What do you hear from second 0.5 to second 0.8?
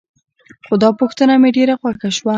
خو